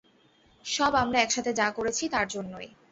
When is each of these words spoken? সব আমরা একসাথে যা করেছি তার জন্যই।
সব 0.65 0.91
আমরা 0.95 1.17
একসাথে 1.21 1.51
যা 1.53 1.67
করেছি 1.71 2.03
তার 2.09 2.27
জন্যই। 2.27 2.67